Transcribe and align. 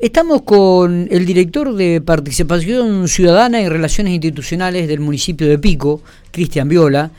Estamos 0.00 0.42
con 0.42 1.08
el 1.10 1.26
director 1.26 1.74
de 1.74 2.00
Participación 2.00 3.08
Ciudadana 3.08 3.60
y 3.60 3.68
Relaciones 3.68 4.12
Institucionales 4.12 4.86
del 4.86 5.00
municipio 5.00 5.48
de 5.48 5.58
Pico, 5.58 6.02
Cristian 6.30 6.68
Viola, 6.68 7.10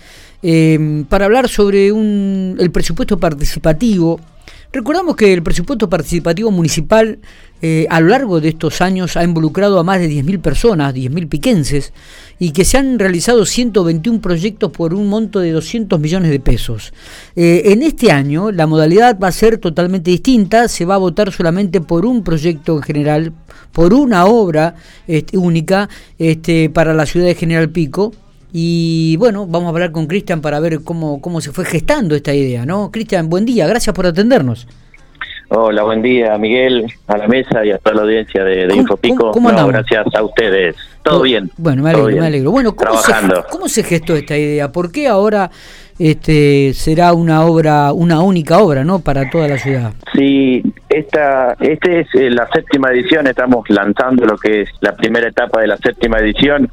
eh, 0.41 1.03
para 1.09 1.25
hablar 1.25 1.49
sobre 1.49 1.91
un, 1.91 2.55
el 2.57 2.71
presupuesto 2.71 3.19
participativo 3.19 4.21
Recordamos 4.71 5.15
que 5.15 5.33
el 5.33 5.41
presupuesto 5.41 5.89
participativo 5.89 6.51
municipal 6.51 7.17
eh, 7.61 7.87
a 7.89 7.99
lo 8.01 8.09
largo 8.09 8.39
de 8.39 8.49
estos 8.49 8.81
años 8.81 9.17
ha 9.17 9.23
involucrado 9.23 9.79
a 9.79 9.83
más 9.83 9.99
de 9.99 10.07
10.000 10.07 10.39
personas, 10.41 10.93
10.000 10.93 11.27
piquenses, 11.27 11.91
y 12.37 12.51
que 12.51 12.63
se 12.63 12.77
han 12.77 12.99
realizado 12.99 13.47
121 13.47 14.21
proyectos 14.21 14.71
por 14.71 14.93
un 14.93 15.09
monto 15.09 15.39
de 15.39 15.51
200 15.53 15.99
millones 15.99 16.29
de 16.29 16.39
pesos. 16.39 16.93
Eh, 17.35 17.63
en 17.65 17.81
este 17.81 18.11
año 18.11 18.51
la 18.51 18.67
modalidad 18.67 19.17
va 19.19 19.29
a 19.29 19.31
ser 19.31 19.57
totalmente 19.57 20.11
distinta, 20.11 20.67
se 20.67 20.85
va 20.85 20.95
a 20.95 20.99
votar 20.99 21.31
solamente 21.31 21.81
por 21.81 22.05
un 22.05 22.23
proyecto 22.23 22.77
en 22.77 22.83
general, 22.83 23.33
por 23.71 23.95
una 23.95 24.25
obra 24.25 24.75
este, 25.07 25.35
única 25.35 25.89
este, 26.19 26.69
para 26.69 26.93
la 26.93 27.07
ciudad 27.07 27.25
de 27.25 27.33
General 27.33 27.69
Pico, 27.69 28.13
y 28.51 29.15
bueno, 29.17 29.45
vamos 29.45 29.67
a 29.67 29.69
hablar 29.69 29.91
con 29.91 30.07
Cristian 30.07 30.41
para 30.41 30.59
ver 30.59 30.79
cómo, 30.83 31.21
cómo 31.21 31.41
se 31.41 31.51
fue 31.51 31.65
gestando 31.65 32.15
esta 32.15 32.33
idea, 32.33 32.65
¿no? 32.65 32.91
Cristian, 32.91 33.29
buen 33.29 33.45
día, 33.45 33.67
gracias 33.67 33.95
por 33.95 34.05
atendernos. 34.05 34.67
Hola, 35.51 35.81
buen 35.81 36.03
día, 36.03 36.37
Miguel, 36.37 36.85
a 37.07 37.17
la 37.17 37.27
mesa 37.27 37.65
y 37.65 37.71
a 37.71 37.79
toda 37.79 37.95
la 37.95 38.01
audiencia 38.03 38.43
de, 38.43 38.67
de 38.67 38.75
Infopico. 38.75 39.31
¿Cómo, 39.31 39.49
gracias 39.49 40.05
a 40.13 40.23
ustedes. 40.23 40.75
Todo 41.01 41.23
bien. 41.23 41.49
Bueno, 41.57 41.81
me 41.81 41.89
alegro, 41.89 42.21
me 42.21 42.27
alegro. 42.27 42.51
Bueno, 42.51 42.75
¿cómo 42.75 42.97
se, 43.01 43.13
¿cómo 43.49 43.67
se 43.67 43.83
gestó 43.83 44.15
esta 44.15 44.37
idea? 44.37 44.71
¿Por 44.71 44.91
qué 44.91 45.07
ahora 45.07 45.49
este 45.97 46.73
será 46.75 47.13
una 47.13 47.45
obra, 47.45 47.93
una 47.93 48.21
única 48.21 48.59
obra, 48.59 48.83
¿no? 48.83 48.99
Para 48.99 49.31
toda 49.31 49.47
la 49.47 49.57
ciudad. 49.57 49.93
Sí, 50.13 50.61
esta, 50.87 51.55
este 51.59 52.01
es 52.01 52.07
eh, 52.13 52.29
la 52.29 52.47
séptima 52.53 52.91
edición. 52.91 53.25
Estamos 53.25 53.67
lanzando 53.69 54.25
lo 54.25 54.37
que 54.37 54.61
es 54.61 54.69
la 54.81 54.95
primera 54.95 55.29
etapa 55.29 55.61
de 55.61 55.67
la 55.67 55.77
séptima 55.77 56.19
edición 56.19 56.69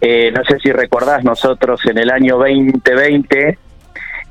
eh, 0.00 0.32
no 0.34 0.42
sé 0.44 0.58
si 0.60 0.72
recordás, 0.72 1.24
nosotros 1.24 1.80
en 1.84 1.98
el 1.98 2.10
año 2.10 2.38
2020 2.38 3.58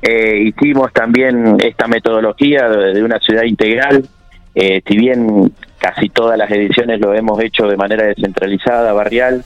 eh, 0.02 0.38
hicimos 0.44 0.92
también 0.92 1.58
esta 1.62 1.86
metodología 1.86 2.68
de, 2.68 3.02
una 3.02 3.20
ciudad 3.20 3.44
integral. 3.44 4.08
Eh, 4.54 4.82
si 4.84 4.96
bien 4.96 5.52
casi 5.78 6.08
todas 6.08 6.36
las 6.36 6.50
ediciones 6.50 7.00
lo 7.00 7.14
hemos 7.14 7.40
hecho 7.40 7.68
de 7.68 7.76
manera 7.76 8.04
descentralizada, 8.04 8.92
barrial, 8.92 9.44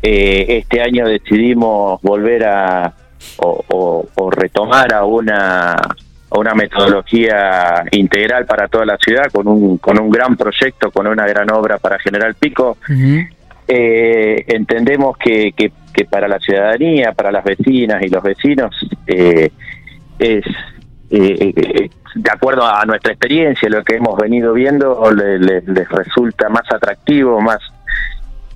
este 0.00 0.80
año 0.80 1.08
decidimos 1.08 2.00
volver 2.02 2.44
a 2.44 2.94
o, 3.38 4.30
retomar 4.30 4.94
a 4.94 5.04
una 5.04 5.72
a 6.30 6.38
una 6.38 6.54
metodología 6.54 7.84
integral 7.90 8.44
para 8.46 8.68
toda 8.68 8.84
la 8.84 8.96
ciudad 8.98 9.24
con 9.32 9.48
un 9.48 9.78
con 9.78 9.98
un 9.98 10.10
gran 10.10 10.36
proyecto, 10.36 10.92
con 10.92 11.06
una 11.08 11.26
gran 11.26 11.50
obra 11.50 11.78
para 11.78 11.98
General 11.98 12.34
Pico. 12.34 12.76
Eh, 13.70 14.44
entendemos 14.48 15.18
que, 15.18 15.52
que, 15.52 15.70
para 16.06 16.26
la 16.26 16.38
ciudadanía, 16.38 17.12
para 17.12 17.30
las 17.30 17.44
vecinas 17.44 18.00
y 18.02 18.08
los 18.08 18.22
vecinos, 18.22 18.74
eh, 19.06 19.50
es 20.18 20.44
eh, 21.10 21.52
eh, 21.56 21.90
de 22.14 22.30
acuerdo 22.30 22.64
a 22.64 22.84
nuestra 22.86 23.12
experiencia, 23.12 23.68
lo 23.68 23.82
que 23.84 23.96
hemos 23.96 24.16
venido 24.16 24.52
viendo, 24.54 25.10
les 25.12 25.88
resulta 25.88 26.48
más 26.48 26.62
atractivo, 26.72 27.40
más 27.40 27.58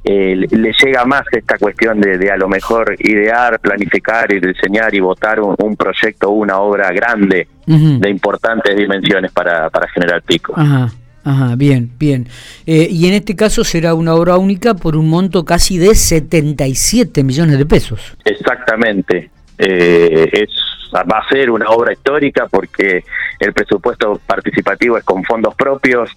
le 0.05 0.73
llega 0.83 1.05
más 1.05 1.23
esta 1.31 1.59
cuestión 1.59 2.01
de, 2.01 2.31
a 2.31 2.37
lo 2.37 2.49
mejor 2.49 2.97
idear, 2.99 3.61
planificar 3.61 4.33
y 4.33 4.41
diseñar 4.41 4.95
y 4.95 5.01
votar 5.01 5.41
un, 5.41 5.77
proyecto 5.77 6.31
o 6.31 6.33
una 6.33 6.59
obra 6.59 6.91
grande 6.91 7.47
de 7.67 8.09
importantes 8.09 8.77
dimensiones 8.77 9.31
para, 9.31 9.69
para 9.71 9.89
General 9.89 10.23
Pico. 10.23 10.55
Ajá. 10.57 10.89
Ajá, 11.25 11.55
bien, 11.57 11.91
bien. 11.99 12.27
Eh, 12.67 12.89
y 12.91 13.07
en 13.07 13.15
este 13.15 13.37
caso 13.37 13.63
será 13.65 13.95
una 13.95 14.15
obra 14.15 14.37
única 14.37 14.75
por 14.75 14.97
un 14.97 15.09
monto 15.09 15.45
casi 15.45 15.79
de 15.79 15.95
77 15.95 17.23
millones 17.23 17.59
de 17.59 17.67
pesos. 17.67 18.17
Exactamente. 18.25 19.31
Eh, 19.59 20.29
es, 20.33 20.51
va 20.93 21.19
a 21.19 21.29
ser 21.29 21.51
una 21.51 21.69
obra 21.71 21.93
histórica 21.93 22.47
porque 22.51 23.05
el 23.39 23.53
presupuesto 23.53 24.21
participativo 24.27 24.99
es 24.99 25.05
con 25.05 25.23
fondos 25.23 25.55
propios. 25.55 26.11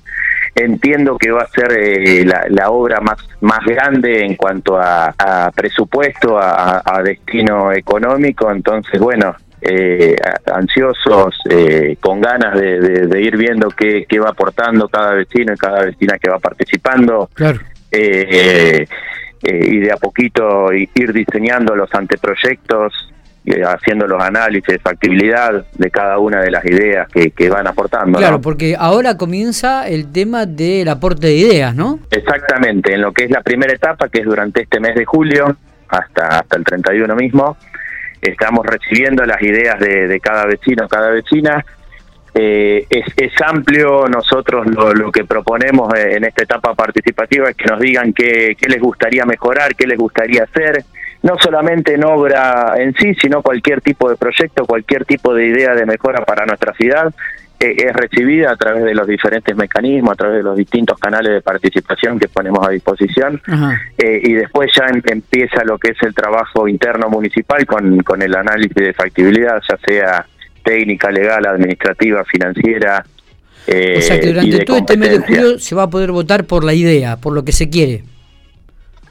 Entiendo 0.55 1.17
que 1.17 1.31
va 1.31 1.41
a 1.41 1.47
ser 1.47 1.71
eh, 1.77 2.25
la, 2.25 2.69
obra 2.71 3.01
más, 3.01 3.17
más 3.41 3.59
grande 3.65 4.25
en 4.25 4.35
cuanto 4.35 4.79
a, 4.79 5.51
presupuesto, 5.53 6.37
a, 6.39 7.01
destino 7.03 7.73
económico. 7.73 8.49
Entonces, 8.49 8.99
bueno, 8.99 9.35
eh, 9.67 10.15
ansiosos, 10.53 11.39
eh, 11.49 11.97
con 11.99 12.21
ganas 12.21 12.53
de, 12.53 13.19
ir 13.19 13.35
viendo 13.35 13.69
qué, 13.69 14.05
va 14.23 14.29
aportando 14.29 14.87
cada 14.87 15.15
vecino 15.15 15.53
y 15.53 15.57
cada 15.57 15.85
vecina 15.85 16.19
que 16.19 16.29
va 16.29 16.37
participando. 16.37 17.29
Eh, 17.91 18.85
y 19.41 19.79
de 19.79 19.91
a 19.91 19.97
poquito 19.97 20.71
ir 20.71 21.13
diseñando 21.13 21.75
los 21.75 21.91
anteproyectos, 21.95 22.93
haciendo 23.65 24.07
los 24.07 24.21
análisis 24.21 24.67
de 24.67 24.79
factibilidad 24.79 25.65
de 25.73 25.91
cada 25.91 26.19
una 26.19 26.41
de 26.41 26.51
las 26.51 26.63
ideas 26.65 27.07
que, 27.11 27.49
van 27.49 27.65
aportando. 27.65 28.19
Claro, 28.19 28.41
porque 28.41 28.75
ahora 28.77 29.17
comienza 29.17 29.87
el 29.87 30.11
tema 30.11 30.45
del 30.45 30.87
aporte 30.89 31.27
de 31.27 31.35
ideas, 31.35 31.75
¿no? 31.75 31.99
Exactamente, 32.11 32.93
en 32.93 33.01
lo 33.01 33.13
que 33.13 33.25
es 33.25 33.31
la 33.31 33.41
primera 33.41 33.73
etapa, 33.73 34.09
que 34.09 34.19
es 34.19 34.25
durante 34.25 34.61
este 34.61 34.79
mes 34.79 34.93
de 34.93 35.05
julio, 35.05 35.57
hasta, 35.87 36.39
hasta 36.39 36.57
el 36.57 36.63
31 36.63 37.15
mismo, 37.15 37.57
estamos 38.29 38.65
recibiendo 38.65 39.25
las 39.25 39.41
ideas 39.41 39.79
de, 39.79 40.19
cada 40.21 40.45
vecino, 40.45 40.87
cada 40.87 41.09
vecina. 41.09 41.65
Eh, 42.33 42.85
es, 42.89 43.31
amplio, 43.41 44.07
nosotros 44.09 44.67
lo, 44.67 45.11
que 45.11 45.23
proponemos 45.23 45.93
en 45.95 46.25
esta 46.25 46.43
etapa 46.43 46.73
participativa 46.73 47.49
es 47.49 47.55
que 47.55 47.65
nos 47.65 47.79
digan 47.79 48.11
qué, 48.11 48.55
les 48.67 48.81
gustaría 48.81 49.25
mejorar, 49.25 49.75
qué 49.75 49.87
les 49.87 49.97
gustaría 49.97 50.43
hacer, 50.43 50.83
no 51.23 51.37
solamente 51.39 51.93
en 51.93 52.03
obra 52.03 52.73
en 52.77 52.93
sí, 52.95 53.15
sino 53.15 53.41
cualquier 53.41 53.81
tipo 53.81 54.09
de 54.09 54.17
proyecto, 54.17 54.65
cualquier 54.65 55.05
tipo 55.05 55.33
de 55.33 55.47
idea 55.47 55.73
de 55.73 55.85
mejora 55.85 56.25
para 56.25 56.45
nuestra 56.45 56.73
ciudad. 56.73 57.13
Eh, 57.59 57.75
es 57.87 57.93
recibida 57.93 58.51
a 58.51 58.55
través 58.57 58.83
de 58.83 58.93
los 58.93 59.07
diferentes 59.07 59.55
mecanismos, 59.55 60.11
a 60.11 60.15
través 60.15 60.37
de 60.37 60.43
los 60.43 60.57
distintos 60.57 60.99
canales 60.99 61.31
de 61.33 61.41
participación 61.41 62.19
que 62.19 62.27
ponemos 62.27 62.67
a 62.67 62.71
disposición. 62.71 63.41
Eh, 63.97 64.21
y 64.23 64.33
después 64.33 64.71
ya 64.75 64.87
em, 64.87 65.01
empieza 65.05 65.63
lo 65.63 65.77
que 65.77 65.91
es 65.91 66.03
el 66.03 66.13
trabajo 66.13 66.67
interno 66.67 67.09
municipal 67.09 67.65
con, 67.65 67.99
con 68.03 68.21
el 68.21 68.35
análisis 68.35 68.75
de 68.75 68.93
factibilidad, 68.93 69.61
ya 69.69 69.77
sea 69.85 70.25
técnica, 70.63 71.09
legal, 71.11 71.45
administrativa, 71.45 72.23
financiera. 72.25 73.05
Eh, 73.67 73.95
o 73.99 74.01
sea 74.01 74.19
que 74.19 74.27
durante 74.27 74.65
todo 74.65 74.77
este 74.77 74.97
mes 74.97 75.11
de 75.11 75.19
julio 75.19 75.59
se 75.59 75.75
va 75.75 75.83
a 75.83 75.89
poder 75.89 76.11
votar 76.11 76.45
por 76.45 76.63
la 76.63 76.73
idea, 76.73 77.17
por 77.17 77.33
lo 77.33 77.45
que 77.45 77.53
se 77.53 77.69
quiere. 77.69 78.03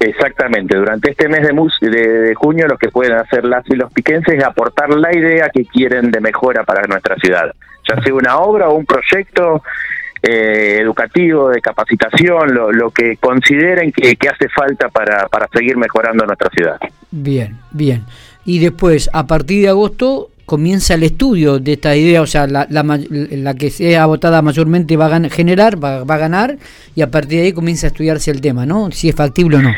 Exactamente, 0.00 0.76
durante 0.76 1.12
este 1.12 1.28
mes 1.28 1.41
de, 1.81 1.88
de, 1.88 2.34
junio 2.34 2.66
lo 2.66 2.76
que 2.76 2.88
pueden 2.88 3.12
hacer 3.15 3.44
las 3.44 3.65
y 3.71 3.75
los 3.75 3.91
piquenses 3.93 4.34
es 4.34 4.44
aportar 4.44 4.91
la 4.91 5.16
idea 5.16 5.49
que 5.49 5.65
quieren 5.65 6.11
de 6.11 6.21
mejora 6.21 6.65
para 6.65 6.82
nuestra 6.87 7.16
ciudad, 7.16 7.55
ya 7.89 8.03
sea 8.03 8.15
una 8.15 8.39
obra 8.39 8.69
o 8.69 8.75
un 8.75 8.87
proyecto 8.87 9.62
eh, 10.22 10.78
educativo, 10.81 11.50
de 11.50 11.61
capacitación, 11.61 12.55
lo, 12.55 12.91
que 12.91 13.17
consideren 13.19 13.93
que, 13.93 14.17
hace 14.28 14.49
falta 14.49 14.89
para, 14.89 15.28
para 15.28 15.49
seguir 15.49 15.77
mejorando 15.77 16.25
nuestra 16.25 16.49
ciudad. 16.50 16.78
Bien, 17.11 17.59
bien. 17.71 18.05
Y 18.44 18.59
después, 18.59 19.11
a 19.12 19.27
partir 19.27 19.62
de 19.62 19.69
agosto, 19.69 20.31
comienza 20.47 20.94
el 20.94 21.03
estudio 21.03 21.59
de 21.59 21.75
esta 21.75 21.97
idea, 21.97 22.23
o 22.23 22.27
sea, 22.27 22.47
la, 22.47 22.67
la, 22.69 23.55
que 23.55 23.71
sea 23.71 24.06
votada 24.06 24.43
mayormente 24.43 24.97
va 24.97 25.15
a 25.15 25.28
generar, 25.28 25.83
va, 25.83 26.00
a 26.00 26.19
ganar, 26.19 26.56
y 26.94 27.03
a 27.03 27.11
partir 27.11 27.41
de 27.41 27.47
ahí 27.47 27.53
comienza 27.53 27.87
a 27.87 27.89
estudiarse 27.89 28.31
el 28.31 28.41
tema, 28.41 28.67
¿no? 28.67 28.91
Si 28.91 29.09
es 29.09 29.15
factible 29.15 29.56
o 29.56 29.62
no. 29.62 29.73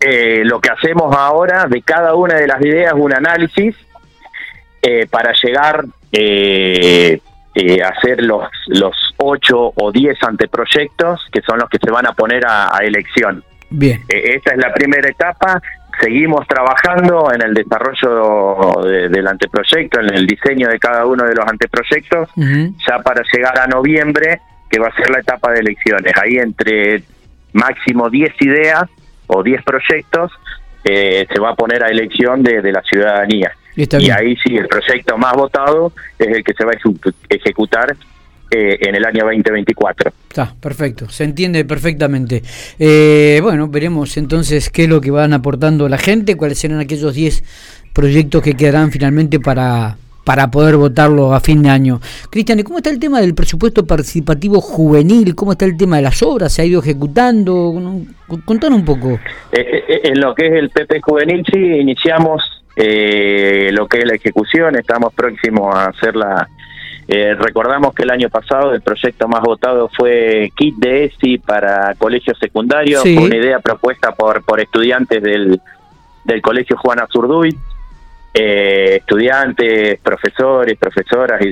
Eh, 0.00 0.42
lo 0.44 0.60
que 0.60 0.70
hacemos 0.70 1.14
ahora 1.16 1.66
de 1.68 1.80
cada 1.82 2.14
una 2.14 2.34
de 2.34 2.48
las 2.48 2.60
ideas 2.60 2.92
un 2.96 3.14
análisis 3.14 3.76
eh, 4.82 5.06
para 5.08 5.32
llegar 5.40 5.84
eh, 6.12 7.20
a 7.82 7.88
hacer 7.88 8.22
los, 8.22 8.48
los 8.68 8.96
8 9.16 9.72
o 9.76 9.92
10 9.92 10.22
anteproyectos 10.22 11.26
que 11.32 11.40
son 11.42 11.58
los 11.58 11.68
que 11.68 11.78
se 11.82 11.90
van 11.90 12.06
a 12.06 12.12
poner 12.12 12.44
a, 12.46 12.78
elección. 12.82 13.42
Bien. 13.70 14.02
esta 14.08 14.52
es 14.52 14.58
la 14.58 14.72
primera 14.74 15.08
etapa 15.08 15.60
seguimos 16.00 16.46
trabajando 16.46 17.32
en 17.32 17.42
el 17.42 17.54
desarrollo 17.54 18.82
del 18.82 19.26
anteproyecto, 19.26 20.00
en 20.00 20.14
el 20.14 20.26
diseño 20.26 20.68
de 20.68 20.78
cada 20.78 21.06
uno 21.06 21.24
de 21.24 21.34
los 21.34 21.46
anteproyectos, 21.46 22.28
ya 22.36 22.98
para 23.02 23.22
llegar 23.32 23.58
a 23.58 23.66
noviembre, 23.66 24.40
que 24.70 24.80
va 24.80 24.88
a 24.88 24.96
ser 24.96 25.10
la 25.10 25.20
etapa 25.20 25.52
de 25.52 25.60
elecciones. 25.60 26.12
Ahí 26.20 26.36
entre 26.36 27.02
máximo 27.52 28.08
10 28.08 28.32
ideas 28.40 28.84
o 29.26 29.42
10 29.42 29.62
proyectos 29.62 30.32
eh, 30.84 31.26
se 31.30 31.40
va 31.40 31.50
a 31.50 31.54
poner 31.54 31.84
a 31.84 31.88
elección 31.88 32.42
de, 32.42 32.72
la 32.72 32.82
ciudadanía. 32.82 33.52
Y 33.76 34.10
ahí 34.10 34.36
sí, 34.36 34.56
el 34.56 34.68
proyecto 34.68 35.16
más 35.16 35.34
votado 35.34 35.92
es 36.18 36.28
el 36.28 36.44
que 36.44 36.52
se 36.52 36.64
va 36.64 36.72
a 36.72 36.76
ejecutar 37.28 37.96
eh, 38.50 38.78
en 38.80 38.94
el 38.94 39.04
año 39.04 39.24
2024. 39.24 40.12
Está, 40.28 40.54
perfecto, 40.60 41.08
se 41.08 41.24
entiende 41.24 41.64
perfectamente. 41.64 42.42
Eh, 42.78 43.40
bueno, 43.42 43.68
veremos 43.68 44.16
entonces 44.16 44.68
qué 44.68 44.84
es 44.84 44.88
lo 44.88 45.00
que 45.00 45.10
van 45.10 45.32
aportando 45.32 45.88
la 45.88 45.98
gente, 45.98 46.36
cuáles 46.36 46.58
serán 46.58 46.80
aquellos 46.80 47.14
10 47.14 47.90
proyectos 47.94 48.42
que 48.42 48.54
quedarán 48.54 48.90
finalmente 48.90 49.40
para, 49.40 49.96
para 50.24 50.50
poder 50.50 50.76
votarlo 50.76 51.34
a 51.34 51.40
fin 51.40 51.62
de 51.62 51.70
año. 51.70 52.00
Cristian, 52.30 52.60
¿y 52.60 52.62
cómo 52.62 52.78
está 52.78 52.90
el 52.90 52.98
tema 52.98 53.20
del 53.20 53.34
presupuesto 53.34 53.86
participativo 53.86 54.60
juvenil? 54.60 55.34
¿Cómo 55.34 55.52
está 55.52 55.64
el 55.64 55.76
tema 55.76 55.96
de 55.96 56.02
las 56.02 56.22
obras? 56.22 56.52
¿Se 56.52 56.62
ha 56.62 56.64
ido 56.64 56.80
ejecutando? 56.80 57.74
Contanos 58.44 58.78
un 58.78 58.84
poco. 58.84 59.18
Eh, 59.52 59.84
eh, 59.88 60.00
en 60.04 60.20
lo 60.20 60.34
que 60.34 60.46
es 60.46 60.52
el 60.52 60.70
PP 60.70 61.00
juvenil, 61.00 61.44
sí, 61.50 61.58
iniciamos 61.58 62.61
eh, 62.76 63.70
lo 63.72 63.86
que 63.86 63.98
es 63.98 64.06
la 64.06 64.14
ejecución, 64.14 64.76
estamos 64.76 65.12
próximos 65.14 65.74
a 65.74 65.86
hacerla. 65.86 66.48
Eh, 67.08 67.34
recordamos 67.34 67.94
que 67.94 68.04
el 68.04 68.10
año 68.10 68.28
pasado 68.28 68.72
el 68.72 68.80
proyecto 68.80 69.26
más 69.26 69.42
votado 69.42 69.90
fue 69.96 70.52
kit 70.56 70.76
de 70.76 71.06
ESI 71.06 71.38
para 71.38 71.94
colegios 71.96 72.38
secundarios, 72.38 73.02
fue 73.02 73.18
una 73.18 73.36
idea 73.36 73.58
propuesta 73.58 74.12
por, 74.12 74.44
por 74.44 74.60
estudiantes 74.60 75.22
del, 75.22 75.60
del 76.24 76.42
colegio 76.42 76.76
Juana 76.76 77.06
Zurduy 77.12 77.58
eh, 78.34 78.96
estudiantes, 79.00 80.00
profesores, 80.00 80.78
profesoras 80.78 81.40
y 81.42 81.50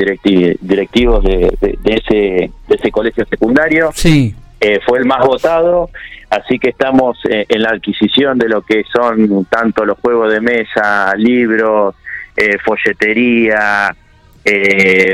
directivos 0.60 1.22
de, 1.22 1.78
ese, 1.84 2.50
de 2.68 2.74
ese 2.74 2.90
colegio 2.90 3.24
secundario. 3.26 3.90
Sí. 3.94 4.34
Eh, 4.60 4.78
fue 4.86 4.98
el 4.98 5.06
más 5.06 5.24
votado, 5.26 5.88
así 6.28 6.58
que 6.58 6.70
estamos 6.70 7.18
eh, 7.28 7.46
en 7.48 7.62
la 7.62 7.70
adquisición 7.70 8.38
de 8.38 8.48
lo 8.48 8.60
que 8.62 8.84
son 8.92 9.46
tanto 9.46 9.84
los 9.86 9.98
juegos 9.98 10.32
de 10.32 10.40
mesa, 10.40 11.14
libros, 11.16 11.94
eh, 12.36 12.58
folletería, 12.58 13.94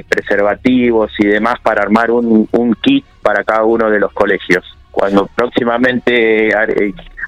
preservativos 0.09 1.13
y 1.19 1.27
demás 1.27 1.57
para 1.61 1.83
armar 1.83 2.11
un, 2.11 2.77
kit 2.81 3.05
para 3.23 3.45
cada 3.45 3.65
uno 3.65 3.91
de 3.91 4.01
los 4.01 4.13
colegios. 4.13 4.65
Cuando 4.91 5.27
próximamente 5.27 6.51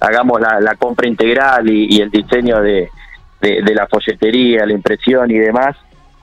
hagamos 0.01 0.41
la, 0.41 0.75
compra 0.77 1.07
integral 1.07 1.69
y 1.69 2.01
el 2.01 2.11
diseño 2.11 2.63
de, 2.63 2.89
de, 3.41 3.75
la 3.75 3.87
folletería, 3.87 4.67
la 4.67 4.73
impresión 4.73 5.31
y 5.31 5.39
demás, 5.39 5.77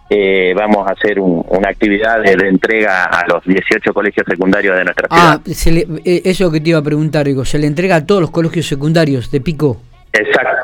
eh, 0.09 0.53
vamos 0.55 0.87
a 0.87 0.91
hacer 0.91 1.19
una 1.19 1.69
actividad 1.69 2.21
de, 2.21 2.33
entrega 2.47 3.05
a 3.05 3.25
los 3.27 3.43
18 3.43 3.91
colegios 3.93 4.25
secundarios 4.29 4.77
de 4.77 4.83
nuestra 4.83 5.07
ciudad. 5.07 5.41
Ah, 5.87 5.99
eh, 6.05 6.21
eso 6.25 6.51
que 6.51 6.61
te 6.61 6.69
iba 6.69 6.79
a 6.79 6.83
preguntar, 6.83 7.25
digo, 7.25 7.43
¿se 7.43 7.57
le 7.57 7.67
entrega 7.67 7.95
a 7.95 8.05
todos 8.05 8.21
los 8.21 8.31
colegios 8.31 8.67
secundarios 8.67 9.31
de 9.31 9.41
Pico? 9.41 9.81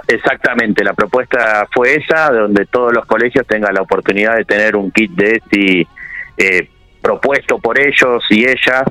exactamente, 0.08 0.82
la 0.82 0.94
propuesta 0.94 1.68
fue 1.74 1.96
esa, 1.96 2.32
donde 2.32 2.66
todos 2.68 2.94
los 2.94 3.06
colegios 3.06 3.46
tengan 3.46 3.74
la 3.74 3.82
oportunidad 3.82 4.38
de 4.38 4.46
tener 4.46 4.78
un 4.78 4.92
kit 4.92 5.12
de 5.12 5.32
este 5.32 5.88
eh, 6.38 6.70
propuesto 7.02 7.58
por 7.60 7.78
ellos 7.80 8.24
y 8.30 8.46
ellas 8.46 8.84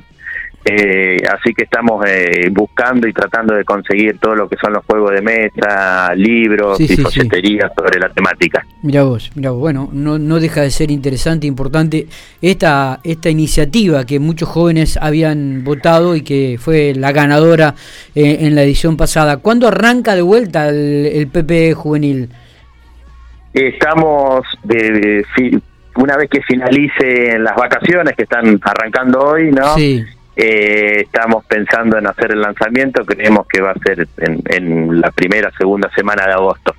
eh, 0.63 1.17
así 1.27 1.55
que 1.55 1.65
estamos 1.65 2.05
eh, 2.07 2.51
buscando 2.51 3.09
y 3.09 3.15
tratando 3.15 3.55
de 3.55 3.65
conseguir 3.65 4.19
todo 4.19 4.35
lo 4.35 4.47
que 4.47 4.57
son 4.57 4.75
los 4.75 4.85
juegos 4.85 5.13
de 5.13 5.23
mesa, 5.23 6.15
libros 6.15 6.79
y 6.79 6.87
sí, 6.87 6.97
sobre 6.97 7.99
la 7.99 8.11
temática. 8.11 8.67
Mira 8.83 9.05
vos, 9.05 9.31
mira 9.35 9.53
vos. 9.53 9.61
Bueno, 9.61 9.89
no, 9.93 10.19
no 10.19 10.39
deja 10.39 10.61
de 10.61 10.71
ser 10.71 10.91
interesante, 10.91 11.47
importante 11.47 12.07
esta, 12.43 13.01
esta 13.05 13.31
iniciativa 13.31 14.05
que 14.05 14.19
muchos 14.19 14.51
jóvenes 14.51 14.99
habían 15.01 15.65
votado 15.65 16.15
y 16.15 16.23
que 16.23 16.59
fue 16.61 16.93
la 16.95 17.13
ganadora 17.13 17.75
eh, 18.15 18.39
en 18.41 18.55
la 18.55 18.63
edición 18.63 18.99
pasada. 18.99 19.39
¿Cuándo 19.39 19.67
arranca 19.67 20.15
de 20.15 20.23
vuelta 20.23 20.69
el, 20.69 21.07
el 21.07 21.29
PP 21.29 21.73
juvenil? 21.73 22.29
Estamos 23.55 24.45
de, 24.63 25.25
una 25.97 26.17
vez 26.19 26.29
que 26.29 26.43
finalicen 26.43 27.43
las 27.43 27.57
vacaciones 27.57 28.15
que 28.15 28.25
están 28.25 28.61
arrancando 28.63 29.21
hoy, 29.21 29.51
¿no? 29.51 29.75
Sí 29.75 30.05
eh, 30.37 31.03
estamos 31.03 31.45
pensando 31.45 31.99
en 31.99 32.07
hacer 32.07 32.33
el 32.33 32.41
lanzamiento, 32.41 33.05
creemos 33.05 33.47
que 33.47 33.61
va 33.61 33.73
a 33.73 33.79
ser 33.85 34.09
en, 34.19 35.01
la 35.01 35.11
primera, 35.11 35.51
segunda 35.57 35.91
semana 35.95 36.27
de 36.27 36.33
agosto. 36.33 36.75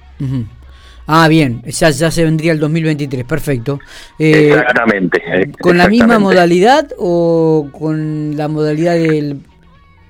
Ah, 1.07 1.27
bien, 1.27 1.61
ya, 1.63 1.89
ya 1.89 2.11
se 2.11 2.23
vendría 2.23 2.53
el 2.53 2.59
2023, 2.59 3.25
perfecto. 3.25 3.79
Eh, 4.17 4.49
exactamente. 4.49 5.51
¿Con 5.59 5.77
la 5.77 5.87
misma 5.87 6.19
modalidad 6.19 6.89
o 6.97 7.69
con 7.71 8.37
la 8.37 8.47
modalidad 8.47 8.93
del, 8.93 9.41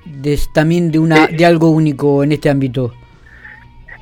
de, 0.05 0.39
también 0.53 0.91
de, 0.91 0.99
una, 0.99 1.27
de 1.27 1.45
algo 1.45 1.69
único 1.69 2.23
en 2.23 2.33
este 2.33 2.49
ámbito? 2.49 2.93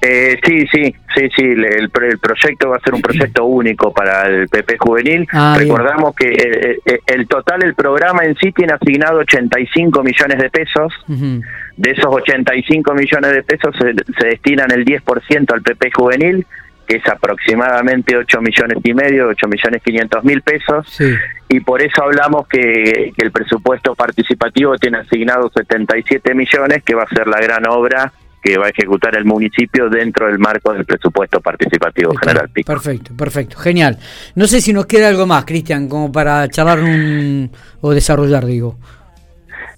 Eh, 0.01 0.39
sí, 0.45 0.65
sí, 0.67 0.95
sí, 1.13 1.29
sí. 1.35 1.43
El, 1.43 1.65
el, 1.65 2.19
proyecto 2.19 2.69
va 2.69 2.77
a 2.77 2.79
ser 2.79 2.93
un 2.93 3.01
proyecto 3.01 3.43
único 3.45 3.91
para 3.91 4.27
el 4.27 4.47
PP 4.47 4.77
juvenil. 4.77 5.27
Ah, 5.33 5.55
Recordamos 5.57 6.15
que 6.15 6.27
eh, 6.29 6.79
eh, 6.85 6.99
el, 7.07 7.27
total, 7.27 7.63
el 7.63 7.75
programa 7.75 8.23
en 8.23 8.35
sí 8.35 8.51
tiene 8.53 8.73
asignado 8.73 9.19
85 9.19 10.01
millones 10.03 10.37
de 10.37 10.49
pesos. 10.49 10.93
De 11.07 11.91
esos 11.91 12.07
85 12.07 12.93
millones 12.93 13.31
de 13.31 13.43
pesos 13.43 13.75
se, 13.77 13.93
destinan 14.25 14.71
el 14.71 14.85
10% 14.85 15.53
al 15.53 15.61
PP 15.61 15.91
juvenil, 15.91 16.45
que 16.87 16.97
es 16.97 17.07
aproximadamente 17.07 18.15
8 18.15 18.41
millones 18.41 18.77
y 18.83 18.93
medio, 18.93 19.27
8 19.27 19.47
millones 19.47 19.81
500 19.83 20.23
mil 20.23 20.41
pesos. 20.41 21.01
Y 21.49 21.59
por 21.59 21.81
eso 21.81 22.03
hablamos 22.03 22.47
que, 22.47 23.11
que 23.17 23.25
el 23.25 23.31
presupuesto 23.31 23.95
participativo 23.95 24.77
tiene 24.77 24.99
asignado 24.99 25.51
77 25.53 26.33
millones, 26.35 26.83
que 26.83 26.95
va 26.95 27.03
a 27.03 27.15
ser 27.15 27.27
la 27.27 27.41
gran 27.41 27.67
obra 27.67 28.13
que 28.41 28.57
va 28.57 28.67
a 28.67 28.69
ejecutar 28.69 29.15
el 29.15 29.25
municipio 29.25 29.89
dentro 29.89 30.27
del 30.27 30.39
marco 30.39 30.73
del 30.73 30.85
presupuesto 30.85 31.39
participativo 31.41 32.13
general 32.15 32.49
Pico. 32.49 32.71
Perfecto, 32.71 33.13
perfecto, 33.15 33.57
genial. 33.57 33.97
No 34.35 34.47
sé 34.47 34.61
si 34.61 34.73
nos 34.73 34.85
queda 34.85 35.09
algo 35.09 35.25
más, 35.25 35.45
Cristian, 35.45 35.87
como 35.87 36.11
para 36.11 36.47
charlar 36.49 36.79
un, 36.79 37.51
o 37.81 37.91
desarrollar, 37.91 38.45
digo. 38.45 38.77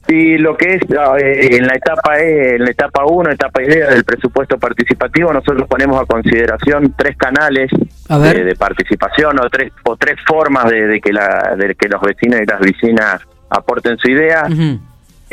Sí, 0.08 0.38
lo 0.38 0.58
que 0.58 0.74
es 0.74 0.82
ah, 0.98 1.16
eh, 1.20 1.56
en 1.58 1.68
la 1.68 1.76
etapa 1.76 2.20
E, 2.20 2.56
en 2.56 2.66
la 2.66 2.72
etapa 2.72 3.06
1, 3.06 3.32
etapa 3.32 3.62
idea 3.62 3.90
del 3.90 4.04
presupuesto 4.04 4.58
participativo, 4.58 5.32
nosotros 5.32 5.68
ponemos 5.70 6.02
a 6.02 6.06
consideración 6.06 6.94
tres 6.98 7.16
canales 7.18 7.70
de, 7.72 8.56
participación 8.56 9.40
o 9.40 9.50
tres 9.50 9.72
o 9.86 9.96
tres 9.96 10.18
formas 10.26 10.66
de, 10.70 11.00
que 11.00 11.14
la 11.14 11.56
de 11.56 11.76
que 11.76 11.88
los 11.88 12.02
vecinos 12.02 12.42
y 12.42 12.46
las 12.46 12.60
vecinas 12.60 13.22
aporten 13.50 13.98
su 14.00 14.10
idea. 14.10 14.48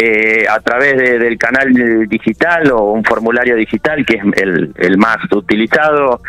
Eh, 0.01 0.47
a 0.49 0.61
través 0.61 0.97
del 0.97 1.37
canal 1.37 1.73
digital 2.09 2.71
o 2.71 2.93
un 2.93 3.03
formulario 3.03 3.57
digital 3.57 4.07
que 4.07 4.15
es 4.15 4.23
el, 4.37 4.97
más 4.97 5.17
utilizado, 5.33 6.21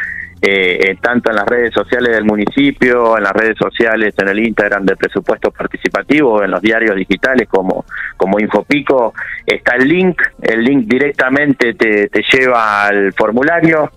eh, 0.42 0.80
eh, 0.90 0.98
tanto 1.00 1.30
en 1.30 1.36
las 1.36 1.46
redes 1.46 1.72
sociales 1.72 2.16
del 2.16 2.26
municipio, 2.26 3.16
en 3.16 3.26
las 3.26 3.32
redes 3.32 3.56
sociales, 3.60 4.16
en 4.18 4.28
el 4.28 4.40
Instagram 4.40 4.86
de 4.88 4.96
presupuesto 4.96 5.52
participativo, 5.52 6.44
en 6.44 6.50
los 6.50 6.64
diarios 6.64 6.96
digitales 6.96 7.48
como, 7.48 7.86
como 8.18 8.40
Infopico, 8.40 9.14
está 9.46 9.76
el 9.76 9.88
link, 9.88 10.20
el 10.42 10.64
link 10.64 10.88
directamente 10.88 11.76
te, 11.76 12.08
te 12.08 12.24
lleva 12.24 12.88
al 12.88 13.14
formulario, 13.14 13.92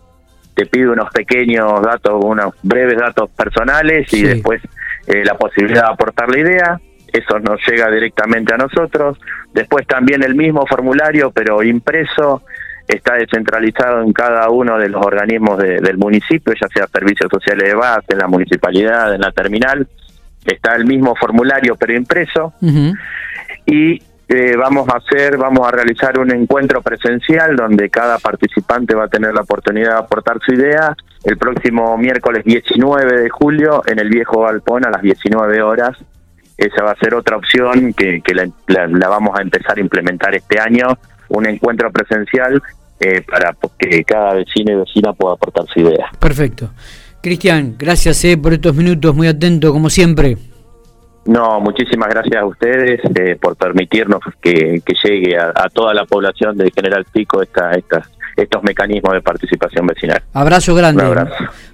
te 0.55 0.67
pide 0.67 0.91
unos 0.91 1.11
pequeños 1.15 1.81
datos, 1.81 2.23
unos 2.23 2.57
breves 2.63 2.99
datos 2.99 3.31
personales 3.31 4.13
y 4.13 4.23
después 4.25 4.61
la 5.07 5.35
posibilidad 5.39 5.87
de 5.87 5.93
aportar 5.95 6.29
la 6.29 6.39
idea 6.39 6.81
eso 7.13 7.39
nos 7.39 7.61
llega 7.67 7.91
directamente 7.91 8.55
a 8.55 8.57
nosotros. 8.57 9.19
Después 9.53 9.87
también 9.87 10.23
el 10.23 10.35
mismo 10.35 10.67
formulario, 10.67 11.31
pero 11.31 11.63
impreso, 11.63 12.43
está 12.89 13.15
descentralizado 13.15 14.03
en 14.03 14.13
cada 14.13 14.49
uno 14.51 14.79
de 14.79 14.89
los 14.89 15.05
organismos 15.05 15.59
del 15.59 15.99
municipio, 15.99 16.55
ya 16.61 16.69
sea 16.69 16.87
servicios 16.87 17.31
sociales 17.31 17.69
de 17.69 17.75
base, 17.75 18.07
en 18.13 18.19
la 18.19 18.29
municipalidad, 18.29 19.15
en 19.15 19.21
la 19.21 19.33
terminal. 19.33 19.87
Está 20.45 20.75
el 20.75 20.87
mismo 20.87 21.15
formulario, 21.15 21.77
pero 21.77 21.95
impreso. 21.95 22.55
Y 23.67 24.03
eh, 24.29 24.57
vamos 24.57 24.89
a 24.89 24.97
hacer, 24.97 25.37
vamos 25.37 25.69
a 25.69 25.71
realizar 25.71 26.19
un 26.19 26.33
encuentro 26.33 26.81
presencial 26.81 27.55
donde 27.55 27.91
cada 27.91 28.19
participante 28.19 28.95
va 28.95 29.05
a 29.05 29.09
tener 29.09 29.35
la 29.35 29.43
oportunidad 29.43 29.91
de 29.91 29.99
aportar 29.99 30.39
su 30.45 30.55
idea 30.55 30.97
el 31.25 31.37
próximo 31.37 31.97
miércoles 31.99 32.43
19 32.45 33.23
de 33.23 33.29
julio 33.29 33.83
en 33.87 33.99
el 33.99 34.09
Viejo 34.09 34.41
Galpón 34.41 34.87
a 34.87 34.91
las 34.91 35.03
19 35.03 35.63
horas 35.63 35.99
esa 36.67 36.85
va 36.85 36.93
a 36.93 36.97
ser 36.97 37.15
otra 37.15 37.37
opción 37.37 37.93
que, 37.95 38.23
la, 38.67 39.09
vamos 39.09 39.39
a 39.39 39.43
empezar 39.43 39.79
a 39.79 39.81
implementar 39.81 40.35
este 40.35 40.61
año, 40.61 40.99
un 41.29 41.47
encuentro 41.47 41.91
presencial 41.91 42.63
eh, 43.01 43.23
para 43.23 43.55
que 43.79 44.05
cada 44.05 44.35
vecino 44.35 44.73
y 44.73 44.77
vecina 44.77 45.13
pueda 45.13 45.35
aportar 45.35 45.65
su 45.73 45.81
idea. 45.81 46.11
Perfecto. 46.19 46.71
Cristian, 47.23 47.77
gracias 47.79 48.25
eh, 48.25 48.37
por 48.37 48.53
estos 48.53 48.75
minutos, 48.75 49.15
muy 49.15 49.29
atento 49.29 49.73
como 49.73 49.89
siempre. 49.91 50.37
No, 51.25 51.61
muchísimas 51.61 52.09
gracias 52.09 52.43
a 52.43 52.47
ustedes 52.47 53.01
eh, 53.15 53.37
por 53.41 53.57
permitirnos 53.57 54.21
que, 54.41 54.83
llegue 55.05 55.37
a, 55.39 55.69
toda 55.73 55.95
la 55.95 56.05
población 56.05 56.57
de 56.57 56.71
General 56.73 57.05
Pico 57.13 57.41
esta, 57.43 57.71
esta, 57.73 58.03
estos 58.37 58.63
mecanismos 58.65 59.13
de 59.13 59.21
participación 59.21 59.87
vecinal. 59.87 60.21
Abrazo 60.33 60.75
grande. 60.75 61.03
Un 61.03 61.09
abrazo. 61.09 61.35